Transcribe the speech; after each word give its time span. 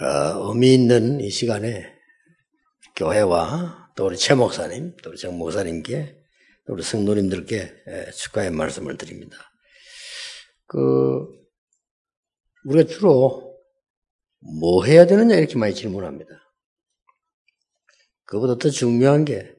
어, 0.00 0.48
의미 0.48 0.74
있는 0.74 1.20
이 1.20 1.30
시간에 1.30 1.94
교회와 2.96 3.92
또 3.96 4.06
우리 4.06 4.16
최 4.16 4.34
목사님, 4.34 4.96
또 5.02 5.10
우리 5.10 5.18
정 5.18 5.38
목사님께 5.38 6.18
또 6.66 6.74
우리 6.74 6.82
성도님들께 6.82 8.10
축하의 8.14 8.50
말씀을 8.50 8.98
드립니다. 8.98 9.36
그 10.66 11.26
우리가 12.64 12.88
주로 12.88 13.56
뭐 14.60 14.84
해야 14.84 15.06
되느냐 15.06 15.36
이렇게 15.36 15.56
많이 15.56 15.74
질문합니다. 15.74 16.30
그보다 18.24 18.58
더 18.58 18.68
중요한 18.70 19.24
게 19.24 19.54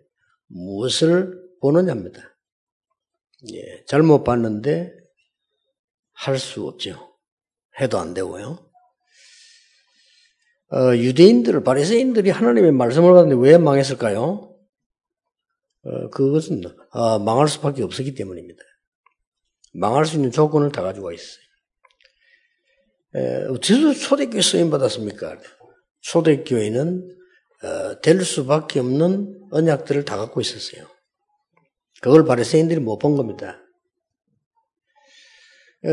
무엇을 0.47 1.41
보느냐입니다. 1.61 2.21
예, 3.53 3.85
잘못 3.85 4.23
봤는데 4.23 4.93
할 6.13 6.37
수 6.37 6.67
없죠. 6.67 7.17
해도 7.79 7.99
안 7.99 8.13
되고요. 8.13 8.66
어, 10.69 10.95
유대인들, 10.95 11.63
바리새인들이 11.63 12.29
하나님의 12.29 12.71
말씀을 12.73 13.13
받는데 13.13 13.41
왜 13.41 13.57
망했을까요? 13.57 14.53
어, 15.83 16.09
그것은 16.09 16.63
어, 16.91 17.19
망할 17.19 17.47
수밖에 17.47 17.83
없었기 17.83 18.15
때문입니다. 18.15 18.61
망할 19.73 20.05
수 20.05 20.15
있는 20.17 20.31
조건을 20.31 20.71
다 20.71 20.81
가지고 20.81 21.11
있어요. 21.13 21.41
에, 23.15 23.45
어째서 23.45 23.93
초대교회 23.93 24.41
쓰임 24.41 24.69
받았습니까? 24.69 25.37
초대교회는 26.01 27.15
어, 27.63 28.01
될 28.01 28.21
수밖에 28.23 28.79
없는 28.81 29.47
언약들을 29.51 30.03
다 30.03 30.17
갖고 30.17 30.41
있었어요. 30.41 30.85
그걸 32.01 32.25
바리새인들이 32.25 32.79
못 32.81 32.99
본 32.99 33.15
겁니다. 33.15 33.59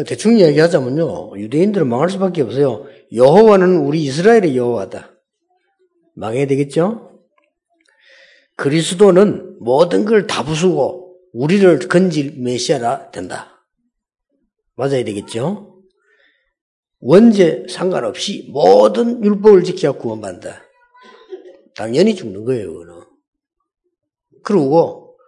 대충 0.07 0.37
이야기하자면요. 0.39 1.39
유대인들은 1.39 1.87
망할 1.89 2.09
수밖에 2.09 2.43
없어요. 2.43 2.87
여호와는 3.15 3.79
우리 3.79 4.03
이스라엘의 4.05 4.57
여호와다. 4.57 5.11
망해야 6.15 6.47
되겠죠? 6.47 7.21
그리스도는 8.57 9.59
모든 9.61 10.05
걸 10.05 10.27
다 10.27 10.45
부수고 10.45 11.17
우리를 11.33 11.79
건질 11.89 12.35
메시아라 12.39 13.11
된다. 13.11 13.67
맞아야 14.77 15.05
되겠죠? 15.05 15.83
원죄 17.01 17.67
상관없이 17.69 18.49
모든 18.51 19.23
율법을 19.25 19.65
지켜 19.65 19.93
구원받는다. 19.93 20.63
당연히 21.77 22.15
죽는 22.15 22.45
거예요, 22.45 22.73
그거는. 22.73 23.05
그러고 24.43 25.19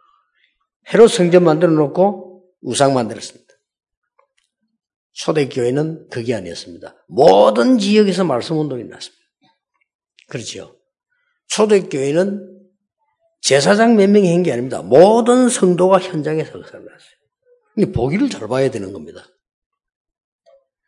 헤롯 0.93 1.11
성전 1.11 1.45
만들어 1.45 1.73
놓고 1.73 2.45
우상 2.63 2.95
만들었습니다. 2.95 3.46
초대교회는 5.17 6.09
그게 6.11 6.35
아니었습니다. 6.35 6.95
모든 7.09 7.79
지역에서 7.79 8.25
말씀 8.25 8.59
운동이 8.59 8.85
났습니다. 8.85 9.25
그렇죠. 10.29 10.79
초대교회는 11.49 12.55
제사장 13.41 13.97
몇 13.97 14.11
명이 14.11 14.31
한 14.33 14.43
게 14.43 14.53
아닙니다. 14.53 14.83
모든 14.83 15.49
성도가 15.49 16.01
현장에서 16.01 16.59
역사를 16.59 16.85
났어요. 16.85 17.11
근데 17.75 17.93
보기를 17.93 18.29
잘 18.29 18.47
봐야 18.49 18.71
되는 18.71 18.93
겁니다. 18.93 19.27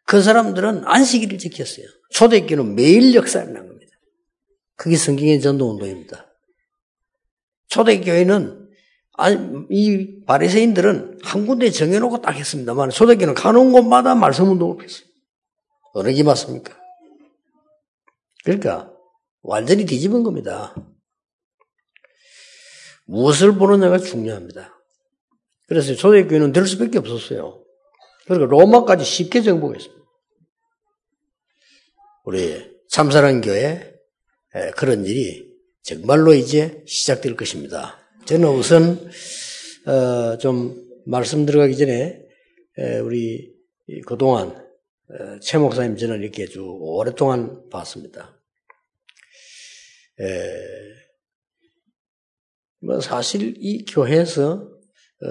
그 0.04 0.20
사람들은 0.22 0.82
안식일을 0.84 1.38
지켰어요. 1.38 1.86
초대교회는 2.10 2.74
매일 2.74 3.14
역사를 3.14 3.50
난 3.50 3.66
겁니다. 3.66 3.92
그게 4.76 4.96
성경의 4.96 5.40
전도 5.40 5.70
운동입니다. 5.70 6.26
초대교회는 7.68 8.67
이 9.70 10.24
바리새인들은 10.26 11.20
한 11.22 11.46
군데 11.46 11.70
정해놓고 11.70 12.20
딱 12.20 12.36
했습니다만 12.36 12.90
초대교는 12.90 13.34
가는 13.34 13.72
곳마다 13.72 14.14
말씀 14.14 14.50
운동을 14.50 14.84
했어요. 14.84 15.06
어느 15.94 16.12
게 16.12 16.22
맞습니까? 16.22 16.78
그러니까 18.44 18.92
완전히 19.42 19.84
뒤집은 19.86 20.22
겁니다. 20.22 20.74
무엇을 23.06 23.54
보느냐가 23.56 23.98
중요합니다. 23.98 24.78
그래서 25.66 25.94
초대교회는 25.94 26.52
될 26.52 26.66
수밖에 26.66 26.98
없었어요. 26.98 27.64
그러니까 28.24 28.46
로마까지 28.50 29.04
쉽게 29.04 29.42
정복했습니다. 29.42 30.04
우리 32.24 32.70
참사랑 32.88 33.40
교회 33.40 33.94
그런 34.76 35.04
일이 35.04 35.48
정말로 35.82 36.34
이제 36.34 36.84
시작될 36.86 37.36
것입니다. 37.36 37.98
저는 38.28 38.46
우선 38.50 39.10
어, 39.86 40.36
좀 40.36 40.86
말씀 41.06 41.46
들어가기 41.46 41.78
전에 41.78 42.20
우리 43.02 43.54
그동안 44.04 44.50
어, 44.50 45.38
최 45.40 45.56
목사님 45.56 45.96
저는 45.96 46.20
이렇게 46.20 46.44
쭉 46.44 46.62
오랫동안 46.78 47.66
봤습니다. 47.70 48.38
뭐 52.82 53.00
사실 53.00 53.54
이 53.56 53.86
교회에서 53.86 54.52
어, 54.52 55.26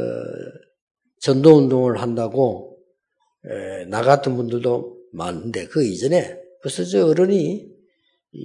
전도 1.20 1.56
운동을 1.56 2.02
한다고 2.02 2.80
나갔던 3.90 4.36
분들도 4.36 4.98
많은데 5.14 5.68
그 5.68 5.86
이전에 5.86 6.36
벌써 6.64 6.84
저 6.84 7.06
어른이 7.06 7.70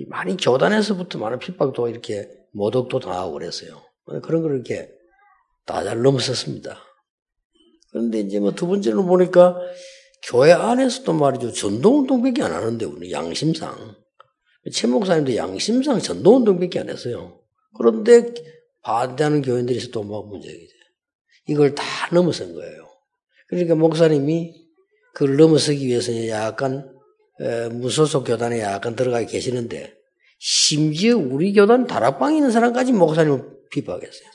많이 0.08 0.36
교단에서부터 0.36 1.18
많은 1.18 1.38
핍박도 1.38 1.88
이렇게 1.88 2.28
모독도 2.52 3.00
당하고 3.00 3.32
그랬어요. 3.32 3.91
그런 4.22 4.42
걸 4.42 4.54
이렇게 4.54 4.90
다 5.64 5.84
잘 5.84 6.02
넘었었습니다. 6.02 6.78
그런데 7.90 8.20
이제 8.20 8.40
뭐 8.40 8.52
두 8.52 8.66
번째로 8.66 9.04
보니까 9.04 9.56
교회 10.24 10.52
안에서도 10.52 11.12
말이죠. 11.12 11.52
전도운동밖에 11.52 12.42
안 12.42 12.52
하는데, 12.52 12.84
우리 12.84 13.10
양심상. 13.10 13.96
최 14.72 14.86
목사님도 14.86 15.34
양심상 15.34 15.98
전도운동밖에 15.98 16.78
안 16.78 16.88
했어요. 16.88 17.40
그런데 17.76 18.32
반대하는 18.82 19.42
교인들이 19.42 19.78
있어도 19.78 20.04
막 20.04 20.28
문제가 20.28 20.52
돼. 20.54 20.68
이걸 21.48 21.74
다 21.74 21.84
넘어선 22.12 22.54
거예요. 22.54 22.88
그러니까 23.48 23.74
목사님이 23.74 24.54
그걸 25.14 25.36
넘어서기 25.36 25.86
위해서 25.86 26.12
약간 26.28 26.88
무소속 27.72 28.24
교단에 28.24 28.60
약간 28.60 28.94
들어가 28.94 29.22
계시는데 29.24 29.94
심지어 30.38 31.16
우리 31.18 31.52
교단 31.52 31.86
다락방에 31.86 32.36
있는 32.36 32.50
사람까지 32.52 32.92
목사님을 32.92 33.61
비박했어요. 33.72 34.28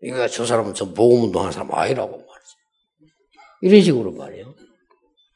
그러니까 0.00 0.28
저 0.28 0.44
사람은 0.44 0.74
저 0.74 0.92
보험운동 0.92 1.42
하는 1.42 1.52
사람 1.52 1.72
아니라고 1.74 2.10
말이지. 2.12 2.54
이런 3.62 3.82
식으로 3.82 4.12
말이에요. 4.12 4.54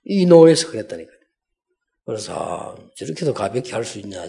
이 0.05 0.27
노예에서 0.27 0.71
그랬다니까요. 0.71 1.19
그래서 2.05 2.33
아, 2.35 2.77
저렇게도 2.97 3.35
가볍게 3.35 3.73
할 3.73 3.85
수 3.85 3.99
있냐. 3.99 4.25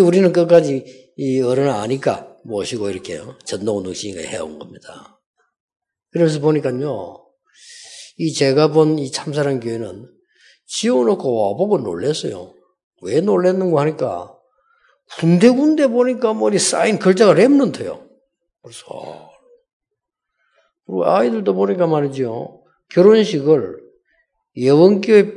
우리는 0.00 0.32
끝까지 0.32 1.12
이 1.16 1.40
어른을 1.40 1.70
아니까 1.70 2.36
모시고 2.44 2.90
이렇게 2.90 3.20
전도운동 3.44 3.92
시니까 3.92 4.20
해온 4.28 4.58
겁니다. 4.58 5.20
그래서 6.10 6.38
보니까요. 6.40 7.24
이 8.18 8.32
제가 8.32 8.68
본 8.72 8.98
이 8.98 9.10
참사랑 9.10 9.60
교회는 9.60 10.06
지어놓고 10.66 11.34
와보고 11.34 11.78
놀랬어요. 11.78 12.54
왜 13.02 13.20
놀랬는가 13.20 13.80
하니까 13.80 14.37
군데군데 15.16 15.88
보니까 15.88 16.34
머리 16.34 16.58
쌓인 16.58 16.98
글자가 16.98 17.34
랩런트요. 17.34 18.06
그래서 18.62 19.30
그리고 20.86 21.06
아이들도 21.06 21.54
보니까 21.54 21.86
말이죠. 21.86 22.64
결혼식을 22.90 23.78
예원교회 24.56 25.32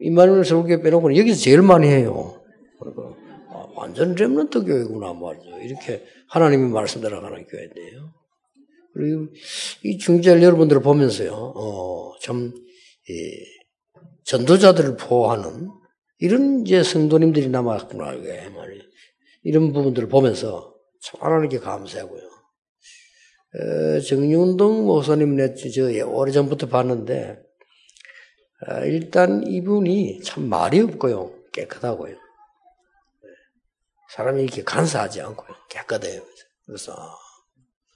이만훈 0.00 0.44
서울교회 0.44 0.82
빼놓고는 0.82 1.16
여기서 1.16 1.40
제일 1.40 1.62
많이 1.62 1.86
해요. 1.86 2.42
그러니까 2.78 3.16
아, 3.50 3.66
완전 3.76 4.14
랩런트 4.14 4.66
교회구나 4.66 5.12
말이죠. 5.14 5.58
이렇게 5.60 6.04
하나님의 6.28 6.70
말씀대로 6.70 7.20
가는 7.20 7.44
교회인데요. 7.46 8.12
그리고 8.92 9.26
이 9.82 9.98
중재를 9.98 10.42
여러분들을 10.42 10.82
보면서요. 10.82 11.32
어, 11.32 12.12
참 12.20 12.52
예, 13.10 13.14
전도자들을 14.24 14.96
보호하는 14.96 15.70
이런 16.18 16.60
이제 16.66 16.82
성도님들이 16.82 17.48
남았구나 17.48 18.14
이게 18.14 18.48
말이에요. 18.48 18.82
이런 19.44 19.72
부분들을 19.72 20.08
보면서 20.08 20.74
참 21.00 21.20
하나님께 21.22 21.58
감사하고요. 21.58 22.22
어, 23.56 24.00
정윤동 24.00 24.86
목사님 24.86 25.36
저 25.72 26.06
오래전부터 26.08 26.68
봤는데 26.68 27.38
어, 28.66 28.84
일단 28.84 29.46
이분이 29.46 30.22
참 30.22 30.48
말이 30.48 30.80
없고요. 30.80 31.32
깨끗하고요. 31.52 32.16
사람이 34.10 34.42
이렇게 34.42 34.62
간사하지 34.64 35.20
않고요. 35.20 35.56
깨끗해요. 35.70 36.22
그래서 36.66 36.96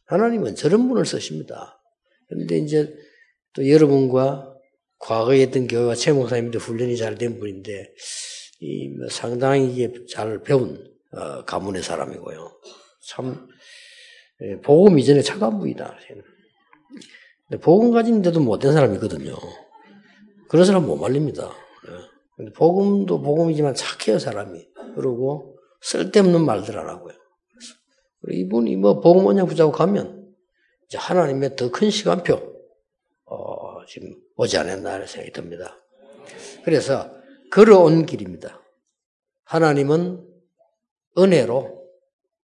하나님은 0.07 0.55
저런 0.55 0.89
분을 0.89 1.07
쓰십니다. 1.07 1.81
그런데 2.29 2.59
이제 2.59 2.95
또 3.55 3.69
여러분과 3.69 4.55
과거에 4.99 5.41
했던 5.41 5.67
교회와 5.67 5.95
최 5.95 6.13
목사님도 6.13 6.59
훈련이 6.59 6.97
잘 6.97 7.17
된 7.17 7.39
분인데 7.39 7.95
이뭐 8.61 9.09
상당히 9.09 10.07
잘 10.09 10.43
배운 10.43 10.85
어, 11.13 11.45
가문의 11.45 11.83
사람이고요. 11.83 12.53
참 13.09 13.49
예, 14.43 14.61
복음 14.61 14.99
이전에 14.99 15.23
차가운 15.23 15.59
분이다. 15.59 15.97
복음 17.61 17.91
가진데도 17.93 18.41
못된 18.41 18.73
사람이거든요. 18.73 19.35
그런 20.49 20.65
사람 20.65 20.87
못 20.87 20.97
말립니다. 20.97 21.51
예. 22.41 22.53
복음도 22.53 23.21
복음이지만 23.21 23.75
착해요, 23.75 24.19
사람이. 24.19 24.67
그러고 24.95 25.59
쓸데없는 25.81 26.45
말들 26.45 26.77
하라고요. 26.77 27.15
이분이 28.31 28.77
뭐 28.77 29.01
복음 29.01 29.27
원장 29.27 29.47
붙잡고 29.47 29.73
가면 29.73 30.35
이제 30.87 30.99
하나님의 30.99 31.57
더 31.57 31.71
큰 31.71 31.91
시간표, 31.91 32.35
어, 33.27 33.85
지금 33.87 34.15
오지 34.37 34.59
않았나 34.59 34.95
하는 34.95 35.07
생각이 35.07 35.33
듭니다. 35.33 35.77
그래서 36.65 37.11
걸어온 37.51 38.07
길입니다. 38.07 38.61
하나님은 39.45 40.28
은혜로 41.19 41.79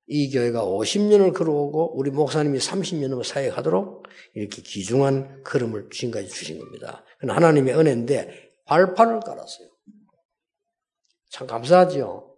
이 0.08 0.32
교회가 0.32 0.66
50년을 0.66 1.34
걸어오고 1.34 1.98
우리 1.98 2.12
목사님이 2.12 2.60
30년을 2.60 3.24
사역하도록 3.24 4.04
이렇게 4.34 4.62
귀중한 4.62 5.44
걸음을 5.44 5.90
지금까지 5.90 6.28
주신 6.28 6.60
겁니다. 6.60 7.04
하나님의 7.20 7.76
은혜인데 7.76 8.52
발판을 8.66 9.22
깔았어요. 9.22 9.70
참 11.30 11.48
감사하죠. 11.48 12.36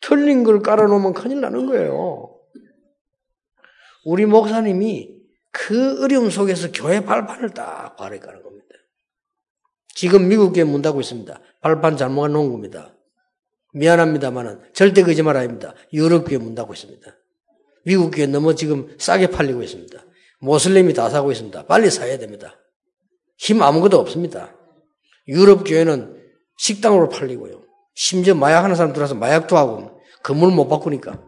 틀린 0.00 0.44
걸 0.44 0.60
깔아놓으면 0.60 1.14
큰일 1.14 1.40
나는 1.40 1.66
거예요. 1.66 2.38
우리 4.04 4.26
목사님이 4.26 5.16
그 5.50 6.02
어려움 6.02 6.30
속에서 6.30 6.70
교회 6.70 7.00
발판을 7.04 7.50
딱 7.50 7.96
발에 7.96 8.18
까는 8.18 8.42
겁니다. 8.42 8.66
지금 9.94 10.28
미국 10.28 10.52
교회 10.52 10.64
문 10.64 10.82
닫고 10.82 11.00
있습니다. 11.00 11.40
발판 11.62 11.96
잘못 11.96 12.28
놓은 12.28 12.52
겁니다. 12.52 12.95
미안합니다만은 13.76 14.72
절대 14.72 15.02
거짓말 15.02 15.36
아닙니다. 15.36 15.74
유럽 15.92 16.24
교회 16.24 16.38
문 16.38 16.54
닫고 16.54 16.72
있습니다. 16.72 17.14
미국 17.84 18.10
교회 18.10 18.26
너무 18.26 18.54
지금 18.54 18.96
싸게 18.98 19.28
팔리고 19.28 19.62
있습니다. 19.62 19.98
모슬림이 20.40 20.94
다 20.94 21.08
사고 21.10 21.30
있습니다. 21.30 21.66
빨리 21.66 21.90
사야 21.90 22.18
됩니다. 22.18 22.56
힘 23.36 23.62
아무것도 23.62 23.98
없습니다. 23.98 24.54
유럽 25.28 25.64
교회는 25.64 26.16
식당으로 26.56 27.10
팔리고요. 27.10 27.62
심지어 27.94 28.34
마약 28.34 28.64
하는 28.64 28.76
사람 28.76 28.92
들어와서 28.92 29.14
마약도 29.14 29.56
하고 29.56 30.00
건물 30.22 30.50
못 30.52 30.68
바꾸니까 30.68 31.22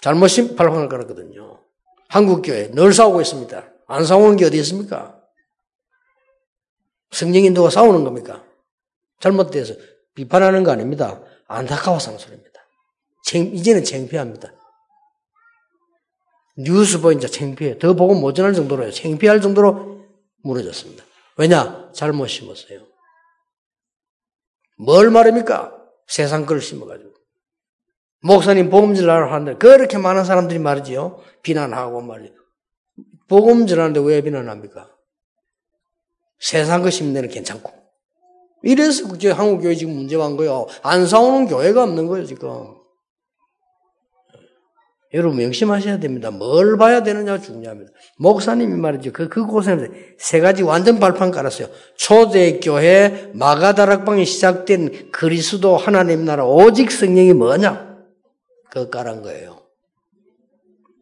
잘못 0.00 0.28
심팔판을 0.28 0.88
깔았거든요. 0.88 1.60
한국 2.08 2.42
교회 2.42 2.70
늘 2.70 2.92
싸우고 2.92 3.20
있습니다. 3.20 3.64
안 3.86 4.04
싸우는 4.04 4.36
게 4.36 4.46
어디 4.46 4.58
있습니까? 4.58 5.20
성령 7.10 7.44
인도가 7.44 7.68
싸우는 7.68 8.04
겁니까? 8.04 8.44
잘못돼서 9.22 9.74
비판하는 10.14 10.64
거 10.64 10.72
아닙니다. 10.72 11.22
안타까워서 11.46 12.08
하는 12.08 12.18
소리입니다. 12.18 12.60
이제는 13.54 13.84
창피합니다. 13.84 14.52
뉴스 16.58 17.00
보인 17.00 17.20
자 17.20 17.28
창피해. 17.28 17.78
더 17.78 17.94
보고 17.94 18.14
못 18.14 18.34
전할 18.34 18.52
정도로요. 18.52 18.90
창피할 18.90 19.40
정도로 19.40 20.04
무너졌습니다. 20.42 21.04
왜냐? 21.38 21.90
잘못 21.94 22.26
심었어요. 22.26 22.86
뭘 24.76 25.10
말합니까? 25.10 25.72
세상 26.06 26.44
걸 26.44 26.60
심어가지고. 26.60 27.12
목사님 28.24 28.70
전하러 28.70 29.32
하는데 29.32 29.56
그렇게 29.56 29.98
많은 29.98 30.24
사람들이 30.24 30.58
말이지요. 30.58 31.22
비난하고 31.42 32.02
말이죠. 32.02 32.34
복음 33.28 33.66
전하는데 33.66 34.00
왜 34.00 34.20
비난합니까? 34.20 34.90
세상 36.38 36.82
거 36.82 36.90
심는 36.90 37.14
데는 37.14 37.28
괜찮고. 37.28 37.81
이래서 38.62 39.04
한국 39.34 39.62
교회 39.62 39.74
지금 39.74 39.94
문제가 39.94 40.24
한 40.24 40.36
거예요. 40.36 40.66
안 40.82 41.06
싸우는 41.06 41.48
교회가 41.48 41.82
없는 41.82 42.06
거예요, 42.06 42.24
지금. 42.24 42.82
여러분 45.14 45.38
명심하셔야 45.38 45.98
됩니다. 46.00 46.30
뭘 46.30 46.78
봐야 46.78 47.02
되느냐 47.02 47.38
중요합니다. 47.38 47.92
목사님이 48.18 48.76
말이죠. 48.76 49.12
그, 49.12 49.28
그곳에 49.28 50.16
세 50.16 50.40
가지 50.40 50.62
완전 50.62 50.98
발판 50.98 51.30
깔았어요. 51.30 51.68
초대교회 51.96 53.32
마가다락방이 53.34 54.24
시작된 54.24 55.10
그리스도 55.10 55.76
하나님 55.76 56.24
나라 56.24 56.46
오직 56.46 56.90
성령이 56.90 57.34
뭐냐? 57.34 57.98
그거 58.70 58.88
깔은 58.88 59.22
거예요. 59.22 59.60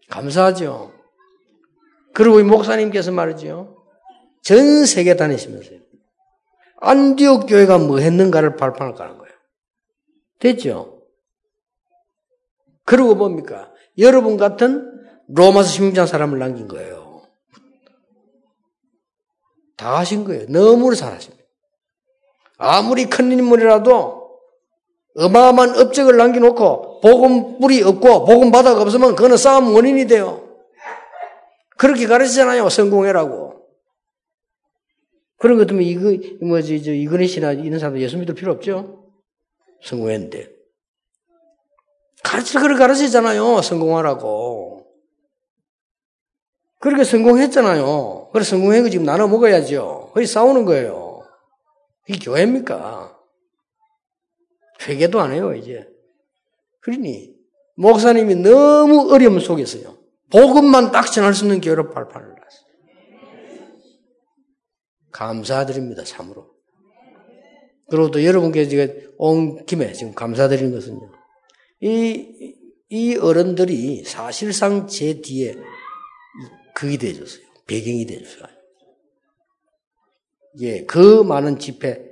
감사하죠. 0.08 0.92
그리고 2.12 2.40
이 2.40 2.42
목사님께서 2.42 3.12
말이죠. 3.12 3.76
전 4.42 4.86
세계 4.86 5.14
다니시면서요. 5.14 5.79
안디옥 6.80 7.46
교회가 7.46 7.78
뭐 7.78 7.98
했는가를 7.98 8.56
발판을 8.56 8.94
까는 8.94 9.18
거예요. 9.18 9.32
됐죠? 10.38 11.02
그리고 12.84 13.14
뭡니까? 13.14 13.70
여러분 13.98 14.36
같은 14.36 14.90
로마서 15.28 15.70
16장 15.78 16.06
사람을 16.06 16.38
남긴 16.38 16.66
거예요. 16.66 17.22
다 19.76 19.98
하신 19.98 20.24
거예요. 20.24 20.46
너무 20.48 20.94
잘하십니다. 20.94 21.44
아무리 22.58 23.06
큰 23.06 23.30
인물이라도 23.32 24.20
어마어마한 25.16 25.78
업적을 25.78 26.16
남겨놓고 26.16 27.00
복음 27.00 27.58
뿌리 27.58 27.82
없고 27.82 28.24
복음 28.26 28.50
바닥 28.50 28.78
없으면 28.78 29.14
그거는 29.16 29.36
싸움 29.36 29.74
원인이 29.74 30.06
돼요. 30.06 30.46
그렇게 31.76 32.06
가르치잖아요. 32.06 32.68
성공해라고. 32.68 33.59
그런 35.40 35.56
것 35.56 35.66
때문에 35.66 35.86
이거, 35.86 36.10
뭐지, 36.44 36.82
저, 36.82 36.92
이근희 36.92 37.26
씨나 37.26 37.52
이런 37.52 37.78
사람들 37.78 38.02
예수 38.02 38.18
믿을 38.18 38.34
필요 38.34 38.52
없죠? 38.52 39.10
성공했는데. 39.82 40.50
가르치를 42.22 42.60
그렇게 42.60 42.78
가르치잖아요. 42.78 43.62
성공하라고. 43.62 44.86
그렇게 46.78 47.04
성공했잖아요. 47.04 48.28
그래서 48.34 48.50
성공해고 48.50 48.90
지금 48.90 49.06
나눠 49.06 49.28
먹어야죠. 49.28 50.10
거기 50.12 50.26
싸우는 50.26 50.66
거예요. 50.66 51.22
이 52.06 52.18
교회입니까? 52.18 53.18
회개도 54.82 55.20
안 55.20 55.32
해요, 55.32 55.54
이제. 55.54 55.88
그러니, 56.80 57.34
목사님이 57.76 58.34
너무 58.34 59.10
어려움 59.10 59.40
속에서요. 59.40 59.96
복음만 60.30 60.90
딱 60.90 61.10
전할 61.10 61.32
수 61.32 61.46
있는 61.46 61.62
교회로 61.62 61.92
발판을 61.92 62.28
놨어요. 62.28 62.69
감사드립니다, 65.12 66.04
참으로. 66.04 66.50
그리고 67.88 68.10
또 68.10 68.24
여러분께 68.24 68.68
제가 68.68 68.92
온 69.18 69.64
김에 69.66 69.92
지금 69.92 70.14
감사드리는 70.14 70.72
것은요. 70.72 71.10
이, 71.80 72.54
이 72.88 73.16
어른들이 73.16 74.04
사실상 74.04 74.86
제 74.86 75.20
뒤에 75.20 75.56
그게 76.74 76.96
돼줬어요. 76.96 77.42
배경이 77.66 78.06
돼줬어요. 78.06 78.46
예, 80.60 80.84
그 80.84 81.22
많은 81.22 81.58
집회, 81.58 82.04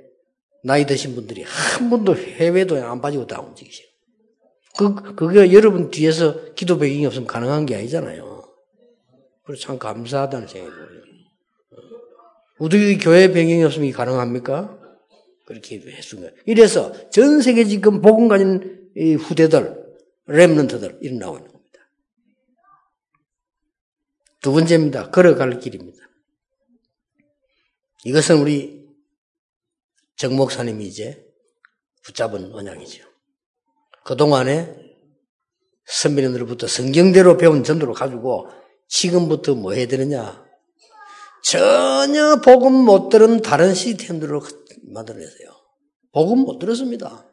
나이 0.63 0.85
드신 0.85 1.15
분들이 1.15 1.43
한 1.43 1.89
번도 1.89 2.15
해외도 2.15 2.75
안 2.83 3.01
빠지고 3.01 3.27
다 3.27 3.41
움직이세요. 3.41 3.87
그, 4.77 5.15
그게 5.15 5.51
여러분 5.53 5.89
뒤에서 5.91 6.53
기도 6.53 6.77
배경이 6.77 7.05
없으면 7.05 7.27
가능한 7.27 7.65
게 7.65 7.75
아니잖아요. 7.75 8.43
그래서 9.43 9.61
참 9.61 9.79
감사하다는 9.79 10.47
생각이 10.47 10.73
들어요. 10.73 11.08
우리 12.59 12.97
교회 12.97 13.31
배경이 13.31 13.63
없으면 13.63 13.91
가능합니까? 13.91 14.77
그렇게 15.45 15.79
했습 15.79 16.19
거예요. 16.19 16.31
이래서 16.45 17.09
전 17.09 17.41
세계 17.41 17.65
지금 17.65 18.01
복음 18.01 18.27
가진 18.27 18.91
후대들, 19.19 19.81
랩런트들 20.27 20.99
일어나고 21.01 21.37
있는 21.37 21.51
겁니다. 21.51 21.79
두 24.41 24.51
번째입니다. 24.51 25.09
걸어갈 25.09 25.59
길입니다. 25.59 25.97
이것은 28.05 28.41
우리 28.41 28.87
정 30.15 30.35
목사님이 30.35 30.85
이제 30.85 31.25
붙잡은 32.03 32.53
언약이죠. 32.53 33.05
그동안에 34.03 34.75
선배님들부터 35.85 36.67
성경대로 36.67 37.37
배운 37.37 37.63
전도를 37.63 37.93
가지고 37.93 38.49
지금부터 38.87 39.55
뭐 39.55 39.73
해야 39.73 39.87
되느냐? 39.87 40.48
전혀 41.49 42.41
복음 42.45 42.73
못 42.73 43.09
들은 43.09 43.41
다른 43.41 43.73
시스템들로 43.73 44.39
만들어내세요. 44.83 45.49
복음 46.13 46.41
못 46.41 46.59
들었습니다. 46.59 47.25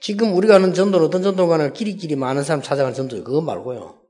지금 0.00 0.34
우리가 0.34 0.54
하는 0.54 0.74
전도는 0.74 1.06
어떤 1.06 1.22
전도가 1.22 1.56
는 1.58 1.72
끼리끼리 1.72 2.16
많은 2.16 2.42
사람 2.42 2.62
찾아가는 2.62 2.94
전도 2.96 3.22
그거 3.22 3.40
말고요. 3.40 4.00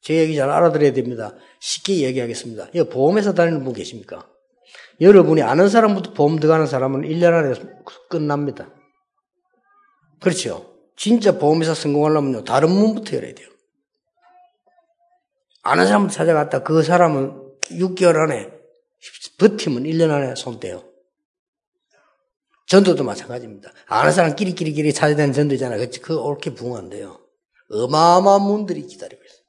제 0.00 0.14
얘기 0.14 0.36
잘 0.36 0.48
알아들어야 0.48 0.94
됩니다. 0.94 1.34
쉽게 1.60 1.98
얘기하겠습니다. 2.04 2.68
이 2.72 2.82
보험회사 2.84 3.34
다니는 3.34 3.62
분 3.62 3.74
계십니까? 3.74 4.26
여러분이 5.02 5.42
아는 5.42 5.68
사람부터 5.68 6.14
보험 6.14 6.38
들어가는 6.38 6.66
사람은 6.66 7.02
1년 7.02 7.34
안에 7.34 7.54
끝납니다. 8.08 8.72
그렇죠? 10.22 10.78
진짜 10.96 11.38
보험회사 11.38 11.74
성공하려면요. 11.74 12.44
다른 12.44 12.70
문부터 12.70 13.16
열어야 13.16 13.34
돼요. 13.34 13.53
아는 15.64 15.86
사람부터 15.86 16.14
찾아갔다 16.14 16.62
그 16.62 16.82
사람은 16.82 17.32
6개월 17.62 18.16
안에 18.16 18.50
버티면 19.38 19.84
1년 19.84 20.10
안에 20.10 20.34
손대요. 20.36 20.84
전도도 22.66 23.02
마찬가지입니다. 23.04 23.72
아는 23.86 24.12
사람 24.12 24.36
끼리끼리끼리 24.36 24.92
찾아야 24.92 25.16
되는 25.16 25.32
전도잖아요. 25.32 25.78
그치? 25.78 26.00
그거 26.00 26.22
옳게 26.22 26.54
부응한데요. 26.54 27.18
어마어마한 27.70 28.42
문들이 28.42 28.86
기다리고 28.86 29.22
있어요. 29.22 29.44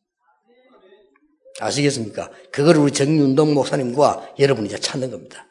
아시겠습니까? 1.59 2.31
그걸 2.51 2.77
우리 2.77 2.91
정윤동 2.91 3.53
목사님과 3.53 4.35
여러분이 4.39 4.67
이제 4.67 4.77
찾는 4.77 5.11
겁니다. 5.11 5.47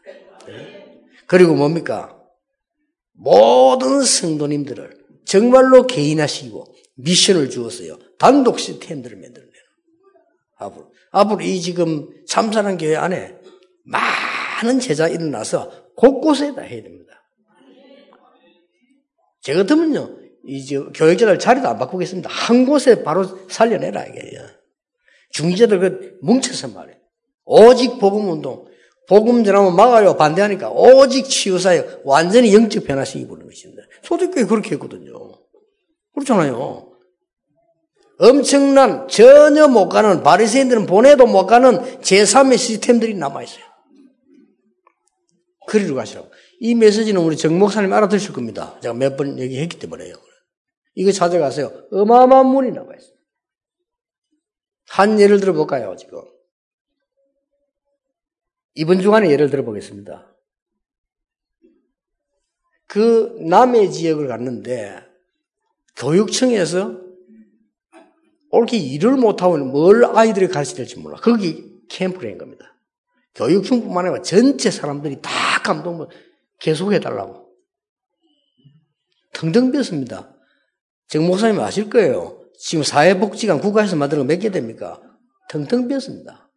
네? 0.46 1.00
그리고 1.26 1.54
뭡니까? 1.54 2.18
모든 3.12 4.02
성도님들을 4.02 5.04
정말로 5.24 5.86
개인하시고 5.86 6.74
미션을 6.96 7.50
주었어요. 7.50 7.98
단독 8.18 8.58
시스템들을 8.60 9.16
만들어내는. 9.16 9.53
앞으로. 10.56 10.92
앞으로 11.10 11.40
이 11.40 11.60
지금 11.60 12.08
참사랑 12.26 12.78
교회 12.78 12.96
안에 12.96 13.36
많은 13.84 14.80
제자 14.80 15.08
일어나서 15.08 15.70
곳곳에 15.96 16.54
다 16.54 16.62
해야 16.62 16.82
됩니다. 16.82 17.12
제 19.40 19.54
같으면요, 19.54 20.16
이제 20.46 20.78
교육자들 20.78 21.38
자리도 21.38 21.68
안 21.68 21.78
바꾸겠습니다. 21.78 22.30
한 22.30 22.64
곳에 22.64 23.02
바로 23.02 23.24
살려내라, 23.48 24.06
이게. 24.06 24.38
중지자들 25.30 25.78
그 25.80 26.18
뭉쳐서 26.22 26.68
말이에요. 26.68 26.98
오직 27.44 27.98
복음운동. 27.98 28.66
복음 29.06 29.44
전하면 29.44 29.76
막아요. 29.76 30.16
반대하니까. 30.16 30.70
오직 30.70 31.24
치유사에 31.24 32.00
완전히 32.04 32.54
영적 32.54 32.84
변화시키 32.84 33.26
보는 33.26 33.46
것입니다. 33.46 33.82
소득교회 34.02 34.46
그렇게 34.46 34.72
했거든요. 34.72 35.12
그렇잖아요. 36.14 36.93
엄청난 38.18 39.08
전혀 39.08 39.66
못 39.68 39.88
가는 39.88 40.22
바리새인들은 40.22 40.86
보내도 40.86 41.26
못 41.26 41.46
가는 41.46 41.78
제3의 42.00 42.58
시스템들이 42.58 43.14
남아 43.14 43.42
있어요. 43.42 43.64
그리로 45.66 45.94
가시라고. 45.94 46.30
이 46.60 46.74
메시지는 46.74 47.20
우리 47.20 47.36
정 47.36 47.58
목사님 47.58 47.92
알아들으실 47.92 48.32
겁니다. 48.32 48.78
제가 48.82 48.94
몇 48.94 49.16
번 49.16 49.38
얘기했기 49.38 49.78
때문에요. 49.78 50.14
이거 50.94 51.10
찾아가세요. 51.10 51.72
어마어마한 51.90 52.46
문이 52.46 52.70
남아 52.70 52.94
있어요. 52.94 53.14
한 54.88 55.18
예를 55.18 55.40
들어볼까요, 55.40 55.96
지금? 55.96 56.20
이번 58.74 59.00
주간에 59.00 59.30
예를 59.30 59.50
들어보겠습니다. 59.50 60.30
그 62.86 63.36
남해 63.40 63.90
지역을 63.90 64.28
갔는데 64.28 65.00
교육청에서 65.96 67.03
옳게 68.54 68.76
일을 68.76 69.16
못하고 69.16 69.56
뭘 69.58 70.04
아이들이 70.04 70.48
가르쳐야 70.48 70.76
될지 70.76 70.98
몰라. 70.98 71.16
거기 71.20 71.72
캠프를 71.88 72.30
한 72.30 72.38
겁니다. 72.38 72.76
교육청뿐만 73.34 74.06
아니라 74.06 74.22
전체 74.22 74.70
사람들이 74.70 75.18
다 75.20 75.30
감동을 75.64 76.06
계속해달라고. 76.60 77.48
텅텅 79.32 79.72
비었습니다. 79.72 80.34
정 81.08 81.26
목사님 81.26 81.60
아실 81.60 81.90
거예요. 81.90 82.40
지금 82.58 82.84
사회복지관 82.84 83.60
국가에서 83.60 83.96
만든 83.96 84.18
거 84.18 84.24
몇 84.24 84.38
개 84.38 84.50
됩니까? 84.50 85.00
텅텅 85.50 85.88
비었습니다. 85.88 86.48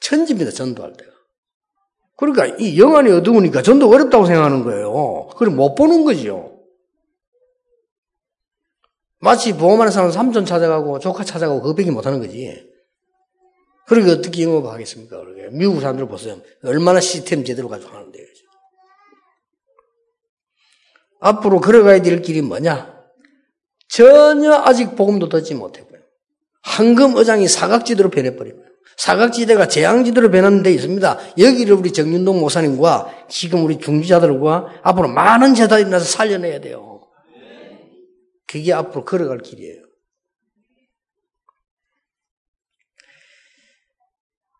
천지입니다, 0.00 0.50
전도할 0.52 0.92
때가. 0.94 1.10
그러니까 2.16 2.46
이 2.58 2.78
영안이 2.78 3.10
어두우니까 3.10 3.62
전도 3.62 3.88
어렵다고 3.88 4.26
생각하는 4.26 4.62
거예요. 4.62 5.28
그럼 5.36 5.56
못 5.56 5.74
보는 5.74 6.04
거죠. 6.04 6.53
마치 9.24 9.56
보험하는 9.56 9.90
사람은 9.90 10.12
삼촌 10.12 10.44
찾아가고 10.44 10.98
조카 10.98 11.24
찾아가고 11.24 11.62
그거밖에 11.62 11.90
못하는 11.90 12.20
거지. 12.20 12.62
그러게 13.86 14.10
어떻게 14.10 14.42
영업하겠습니까? 14.42 15.18
그러게. 15.18 15.48
미국 15.50 15.80
사람들 15.80 16.06
보세요. 16.06 16.36
얼마나 16.62 17.00
시스템 17.00 17.42
제대로 17.42 17.70
가지고 17.70 17.96
하는데. 17.96 18.18
앞으로 21.20 21.60
걸어가야 21.60 22.02
될 22.02 22.20
길이 22.20 22.42
뭐냐? 22.42 22.94
전혀 23.88 24.52
아직 24.52 24.94
복음도 24.94 25.30
듣지 25.30 25.54
못했고요. 25.54 26.00
황금 26.62 27.16
의장이 27.16 27.48
사각지대로 27.48 28.10
변해버리고요. 28.10 28.62
사각지대가 28.98 29.68
재앙지대로 29.68 30.30
변하는 30.30 30.62
데 30.62 30.70
있습니다. 30.70 31.18
여기를 31.38 31.76
우리 31.76 31.92
정윤동 31.94 32.40
목사님과 32.40 33.26
지금 33.30 33.64
우리 33.64 33.78
중지자들과 33.78 34.80
앞으로 34.82 35.08
많은 35.08 35.54
제자들이 35.54 35.88
나서 35.88 36.04
살려내야 36.04 36.60
돼요. 36.60 36.93
그게 38.54 38.72
앞으로 38.72 39.04
걸어갈 39.04 39.38
길이에요. 39.38 39.82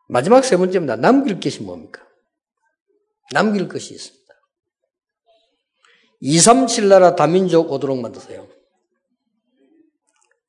마지막 0.09 0.45
세 0.45 0.57
번째입니다. 0.57 0.97
남길 0.97 1.39
것이 1.39 1.63
뭡니까? 1.63 2.05
남길 3.33 3.69
것이 3.69 3.95
있습니다. 3.95 4.35
237 6.23 6.89
나라 6.89 7.15
다민족 7.15 7.71
오도록 7.71 8.01
만드세요. 8.01 8.49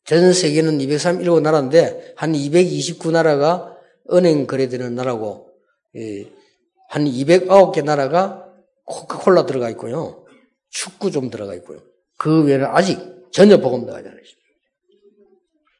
전 0.06 0.34
세계는 0.34 0.82
237 0.82 1.44
나라인데 1.44 2.16
한 2.18 2.34
229나라가 2.34 3.78
은행 4.12 4.48
거래되는 4.48 4.96
나라고 4.96 5.56
한 6.90 7.06
209개 7.06 7.84
나라가 7.84 8.52
코카콜라 8.86 9.46
들어가 9.46 9.70
있고요. 9.70 10.26
축구 10.70 11.12
좀 11.12 11.30
들어가 11.30 11.54
있고요. 11.54 11.84
그 12.18 12.44
외에는 12.46 12.66
아직 12.66 13.15
전혀 13.36 13.58
복음 13.58 13.86
나가지 13.86 14.08
않으십니다. 14.08 14.46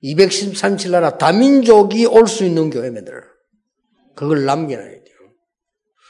237나라 0.04 1.18
다민족이 1.18 2.06
올 2.06 2.28
수 2.28 2.44
있는 2.44 2.70
교회 2.70 2.90
만들어. 2.90 3.22
그걸 4.14 4.44
남겨놔야 4.44 4.90
돼요. 4.90 5.18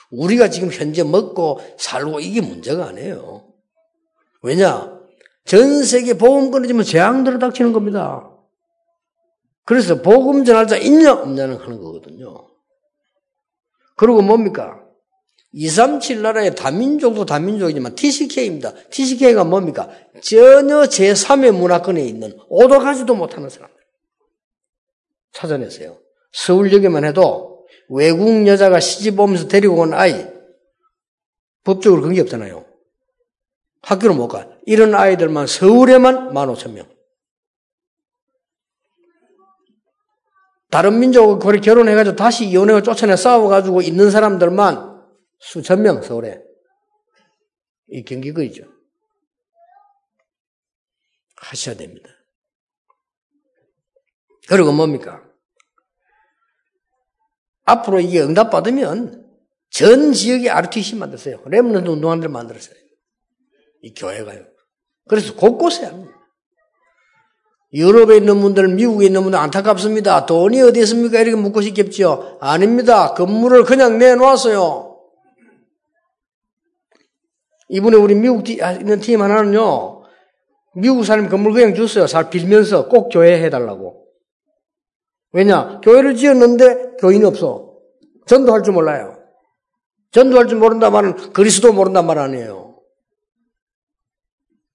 우리가 0.10 0.50
지금 0.50 0.72
현재 0.72 1.04
먹고 1.04 1.60
살고 1.78 2.20
이게 2.20 2.42
문제가 2.42 2.88
아니에요. 2.88 3.48
왜냐? 4.42 5.00
전 5.46 5.84
세계 5.84 6.18
복음 6.18 6.50
끊어지면 6.50 6.84
재앙들을 6.84 7.38
닥치는 7.38 7.74
겁니다. 7.74 8.28
그래서 9.66 10.02
복음 10.02 10.46
전할 10.46 10.66
자 10.66 10.78
있냐 10.78 11.14
없냐는 11.14 11.58
하는 11.58 11.80
거거든요. 11.80 12.48
그리고 13.98 14.24
뭡니까? 14.24 14.84
237 15.58 16.22
나라의 16.22 16.54
다민족도 16.54 17.26
다민족이지만 17.26 17.96
TCK입니다. 17.96 18.74
TCK가 18.90 19.46
뭡니까? 19.46 19.90
전혀 20.22 20.82
제3의 20.82 21.52
문화권에 21.54 22.04
있는 22.04 22.38
오도 22.50 22.80
가지도 22.80 23.16
못하는 23.16 23.50
사람들. 23.50 23.74
찾아냈어요. 25.32 25.98
서울역에만 26.34 27.06
해도 27.06 27.66
외국 27.88 28.46
여자가 28.48 28.82
시집 28.82 29.18
오면서 29.18 29.48
데리고 29.48 29.76
온 29.76 29.94
아이, 29.94 30.28
법적으로 31.64 32.02
그런 32.02 32.16
게 32.16 32.22
없잖아요. 32.22 32.66
학교를 33.82 34.14
못 34.14 34.28
가. 34.28 34.50
이런 34.66 34.94
아이들만 34.94 35.48
서울에만 35.48 36.34
15,000명. 36.34 36.86
다른 40.70 41.00
민족을 41.00 41.62
결혼해가지고 41.62 42.18
다시 42.18 42.54
연애가 42.54 42.82
쫓아내 42.82 43.16
싸워가지고 43.16 43.82
있는 43.82 44.12
사람들만 44.12 44.95
수천 45.52 45.84
명 45.84 46.02
서울에 46.02 46.42
이 47.88 48.04
경기거리죠. 48.04 48.64
하셔야 51.38 51.76
됩니다. 51.76 52.10
그리고 54.48 54.72
뭡니까? 54.72 55.24
앞으로 57.66 58.00
이게 58.00 58.22
응답받으면 58.22 59.24
전 59.70 60.14
지역에 60.14 60.50
RTC 60.50 60.96
만들었어요. 60.96 61.44
렘넌트 61.46 61.90
운동한들 61.90 62.30
만들었어요. 62.30 62.76
이 63.82 63.94
교회가요. 63.94 64.46
그래서 65.08 65.36
곳곳에 65.36 65.86
합니다. 65.86 66.12
유럽에 67.74 68.18
있는 68.18 68.40
분들, 68.42 68.70
미국에 68.70 69.08
있는 69.08 69.22
분들 69.24 69.38
안타깝습니다. 69.38 70.26
돈이 70.26 70.62
어디 70.62 70.80
있습니까? 70.82 71.20
이렇게 71.20 71.36
묻고 71.36 71.62
싶겠죠. 71.62 72.40
아닙니다. 72.42 73.14
건물을 73.14 73.66
그냥 73.66 73.98
내놓았어요. 74.00 74.95
이번에 77.70 77.98
우리 77.98 78.16
미국 78.16 78.44
아, 78.62 78.74
있는 78.74 79.00
팀 79.00 79.22
하나는요, 79.22 80.04
미국 80.76 81.04
사람 81.04 81.30
건물 81.30 81.54
그냥 81.54 81.74
줬어요. 81.74 82.06
잘 82.06 82.30
빌면서 82.30 82.88
꼭 82.88 83.10
교회 83.10 83.42
해달라고. 83.44 84.06
왜냐? 85.32 85.80
교회를 85.82 86.16
지었는데 86.16 86.98
교인이 87.00 87.26
없어. 87.26 87.74
전도할 88.26 88.64
줄 88.64 88.74
몰라요. 88.74 89.18
전도할 90.12 90.48
줄 90.48 90.60
모른다 90.60 90.90
말은 90.90 91.34
그리스도 91.34 91.74
모른다 91.74 92.02
말 92.02 92.20
아니에요. 92.20 92.80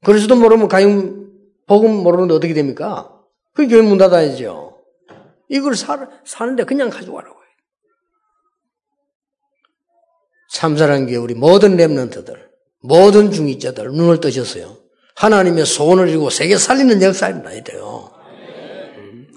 그리스도 0.04 0.36
모르면 0.36 0.68
가용, 0.68 1.30
복음 1.66 2.02
모르는데 2.02 2.34
어떻게 2.34 2.54
됩니까? 2.54 3.18
그 3.54 3.68
교회 3.68 3.82
문 3.82 3.98
닫아야죠. 3.98 4.82
이걸 5.48 5.74
사, 5.74 6.08
사는데 6.24 6.64
그냥 6.64 6.90
가져가라고 6.90 7.34
해요. 7.34 7.50
참사란 10.50 11.06
게 11.06 11.16
우리 11.16 11.34
모든 11.34 11.76
랩런트들. 11.76 12.49
모든 12.80 13.30
중위자들 13.30 13.90
눈을 13.92 14.20
뜨셨어요. 14.20 14.78
하나님의 15.16 15.66
소원을 15.66 16.08
이루고 16.08 16.30
세계 16.30 16.56
살리는 16.56 16.98
나야 17.42 17.62
돼요. 17.62 18.10
음. 18.96 19.28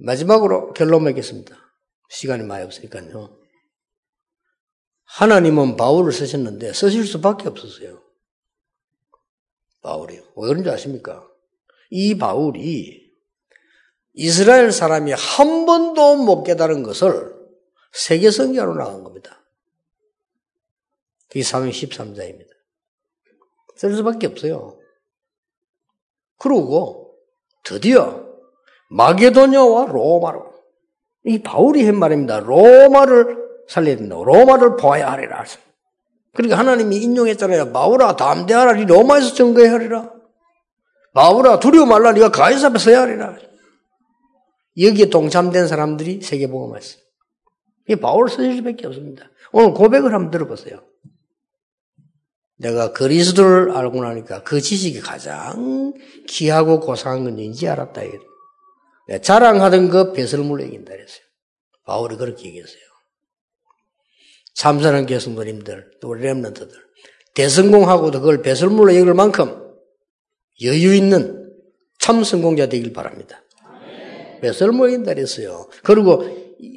마지막으로 0.00 0.72
결론 0.72 1.04
맺겠습니다. 1.04 1.56
시간이 2.08 2.42
많이 2.42 2.64
없으니까요. 2.64 3.38
하나님은 5.04 5.76
바울을 5.76 6.12
쓰셨는데 6.12 6.72
쓰실 6.72 7.06
수밖에 7.06 7.48
없었어요. 7.48 8.02
바울이요. 9.82 10.22
왜 10.36 10.48
그런지 10.48 10.70
아십니까? 10.70 11.26
이 11.90 12.18
바울이 12.18 13.10
이스라엘 14.14 14.72
사람이 14.72 15.12
한 15.12 15.66
번도 15.66 16.16
못 16.16 16.42
깨달은 16.42 16.82
것을 16.82 17.34
세계 17.92 18.30
선교로 18.30 18.74
나간 18.74 19.02
겁니다. 19.02 19.39
그게 21.30 21.42
사명 21.42 21.70
13자입니다. 21.70 22.48
쓸 23.76 23.94
수밖에 23.94 24.26
없어요. 24.26 24.78
그러고 26.38 27.14
드디어 27.64 28.28
마게도냐와 28.90 29.86
로마로 29.86 30.52
이 31.24 31.42
바울이 31.42 31.86
한 31.86 31.96
말입니다. 31.96 32.40
로마를 32.40 33.38
살려야 33.68 33.96
된다. 33.96 34.16
로마를 34.16 34.76
보아야 34.76 35.12
하리라. 35.12 35.44
그러니까 36.32 36.58
하나님이 36.58 36.96
인용했잖아요. 36.96 37.72
바울아 37.72 38.16
담대하라. 38.16 38.74
니 38.74 38.84
로마에서 38.84 39.34
증거해야 39.34 39.72
하리라. 39.72 40.12
바울아 41.14 41.60
두려워 41.60 41.86
말라. 41.86 42.12
네가 42.12 42.30
가이사 42.30 42.68
앞에 42.68 42.78
서야 42.78 43.02
하리라. 43.02 43.36
여기에 44.78 45.10
동참된 45.10 45.68
사람들이 45.68 46.22
세계복음했어. 46.22 46.98
이 47.88 47.96
바울 47.96 48.28
쓰실 48.28 48.56
수밖에 48.56 48.86
없습니다. 48.86 49.30
오늘 49.52 49.72
고백을 49.74 50.14
한번 50.14 50.30
들어보세요. 50.30 50.89
내가 52.60 52.92
그리스도를 52.92 53.72
알고 53.74 54.02
나니까 54.02 54.42
그 54.42 54.60
지식이 54.60 55.00
가장 55.00 55.94
귀하고 56.28 56.80
고상한 56.80 57.24
건 57.24 57.38
인지 57.38 57.66
알았다. 57.66 58.02
자랑하던 59.22 59.88
그 59.88 60.12
배설물로 60.12 60.64
이긴다 60.64 60.92
그랬어요. 60.92 61.24
바울이 61.86 62.16
그렇게 62.16 62.48
얘기했어요. 62.48 62.80
참선한 64.54 65.06
교수님들, 65.06 65.90
또 66.02 66.10
우리 66.10 66.22
랩런트들. 66.22 66.70
대성공하고도 67.34 68.20
그걸 68.20 68.42
배설물로 68.42 68.94
여길 68.94 69.14
만큼 69.14 69.74
여유 70.62 70.94
있는 70.94 71.50
참 71.98 72.22
성공자 72.22 72.68
되길 72.68 72.92
바랍니다. 72.92 73.42
배설물로 74.42 74.88
이긴다 74.90 75.14
그랬어요. 75.14 75.66
그리고 75.82 76.24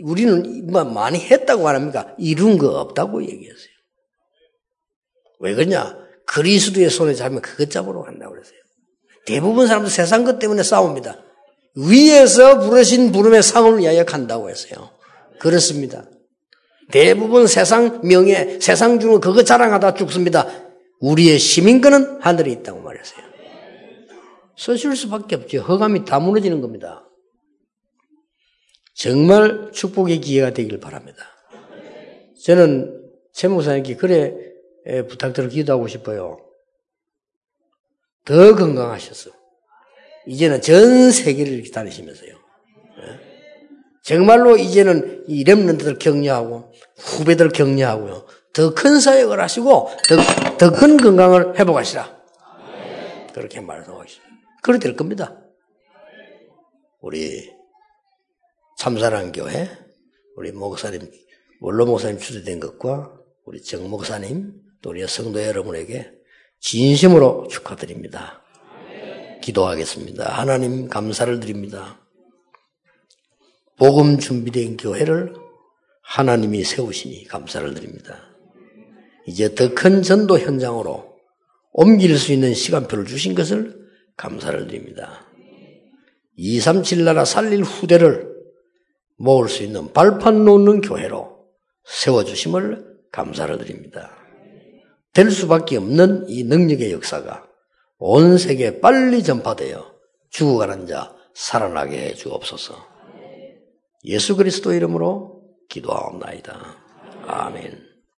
우리는 0.04 0.66
뭐 0.68 0.86
많이 0.86 1.20
했다고 1.20 1.64
말합니까? 1.64 2.16
이룬 2.18 2.58
거 2.58 2.70
없다고 2.80 3.22
얘기했어요. 3.22 3.73
왜 5.44 5.54
그러냐? 5.54 5.98
그리스도의 6.26 6.90
손에 6.90 7.14
잡으면 7.14 7.42
그것 7.42 7.70
잡으러 7.70 8.02
간다고 8.02 8.32
그랬어요. 8.32 8.58
대부분 9.26 9.68
사람들 9.68 9.92
세상 9.92 10.24
것 10.24 10.40
때문에 10.40 10.64
싸웁니다. 10.64 11.22
위에서 11.76 12.62
부르신 12.62 13.12
부름의 13.12 13.44
상을 13.44 14.06
간다고 14.06 14.50
했어요. 14.50 14.90
그렇습니다. 15.40 16.06
대부분 16.92 17.48
세상 17.48 18.02
명예, 18.04 18.60
세상 18.62 19.00
주는 19.00 19.20
그거 19.20 19.44
자랑하다 19.44 19.96
죽습니다. 19.96 20.48
우리의 21.02 21.40
시민권은 21.40 22.22
하늘에 22.22 22.52
있다고 22.52 22.80
말했어요. 22.82 23.24
서실 24.56 24.96
수밖에 24.96 25.36
없죠. 25.36 25.60
허감이 25.60 26.06
다 26.06 26.20
무너지는 26.20 26.62
겁니다. 26.62 27.06
정말 28.94 29.72
축복의 29.74 30.22
기회가 30.22 30.52
되길 30.52 30.80
바랍니다. 30.80 31.26
저는 32.46 33.02
최 33.34 33.50
목사님께 33.50 33.96
그래 33.98 34.53
부탁드려 35.08 35.48
기도하고 35.50 35.88
싶어요. 35.88 36.38
더 38.26 38.56
건강하셨어. 38.56 39.32
이제는 40.28 40.62
전 40.62 41.12
세계를 41.12 41.70
다니시면서요. 41.72 42.30
예? 42.30 43.20
정말로 44.04 44.58
이제는 44.58 45.26
이 45.28 45.44
렘런트들 45.44 45.98
격려하고 46.00 46.72
후배들 46.98 47.50
격려하고요. 47.50 48.26
더 48.54 48.74
큰 48.74 49.00
사역을 49.00 49.40
하시고 49.42 49.90
더 50.60 50.72
큰 50.72 50.98
건강을 50.98 51.60
회복하시라. 51.60 52.22
그렇게 53.34 53.60
말씀하시죠. 53.62 54.22
그렇게 54.62 54.84
될 54.84 54.96
겁니다. 54.96 55.38
우리 57.02 57.52
참사랑 58.78 59.32
교회 59.32 59.70
우리 60.36 60.52
목사님 60.52 61.10
원로 61.62 61.86
목사님 61.86 62.20
추대된 62.20 62.60
것과 62.60 63.14
우리 63.46 63.62
정 63.62 63.90
목사님 63.90 64.54
또 64.84 64.90
우리 64.90 65.08
성도 65.08 65.42
여러분에게 65.42 66.12
진심으로 66.60 67.48
축하드립니다. 67.50 68.44
기도하겠습니다. 69.42 70.26
하나님 70.26 70.90
감사를 70.90 71.40
드립니다. 71.40 72.00
복음 73.78 74.20
준비된 74.20 74.78
교회를 74.78 75.34
하나님이 76.02 76.64
세우시니 76.66 77.26
감사를 77.28 77.74
드립니다. 77.74 78.30
이제 79.26 79.56
더 79.56 79.74
큰 79.74 80.02
전도 80.04 80.38
현장으로 80.38 81.16
옮길 81.72 82.18
수 82.18 82.34
있는 82.34 82.54
시간표를 82.54 83.06
주신 83.06 83.36
것을 83.36 83.88
감사를 84.18 84.68
드립니다. 84.68 85.26
237 86.36 87.06
나라 87.06 87.24
살릴 87.24 87.64
후대를 87.64 88.34
모을 89.18 89.48
수 89.48 89.64
있는 89.64 89.94
발판 89.94 90.44
놓는 90.44 90.82
교회로 90.82 91.38
세워주심을 91.86 92.86
감사를 93.12 93.58
드립니다. 93.58 94.23
될 95.14 95.32
수밖에 95.32 95.78
없는 95.78 96.26
이 96.28 96.44
능력의 96.44 96.92
역사가 96.92 97.46
온 98.00 98.38
세계에 98.38 98.80
빨리 98.80 99.24
전파되어 99.24 99.94
죽어가는 100.30 100.88
자 100.88 101.16
살아나게 101.36 101.98
해 101.98 102.14
주옵소서. 102.14 102.76
예수 104.06 104.36
그리스도 104.36 104.74
이름으로 104.74 105.44
기도하옵나이다. 105.70 106.76
아멘. 107.28 107.93